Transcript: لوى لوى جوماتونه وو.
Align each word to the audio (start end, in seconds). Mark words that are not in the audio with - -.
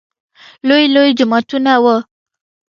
لوى 0.67 0.85
لوى 0.93 1.07
جوماتونه 1.17 1.73
وو. 1.83 1.97